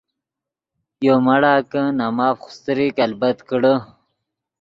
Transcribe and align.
یو 1.07 1.15
مڑا 1.25 1.53
کہ 1.71 1.81
نے 1.97 2.07
ماف 2.17 2.35
خوستریک 2.43 2.95
البت 3.05 3.37
کڑے۔ 3.49 3.75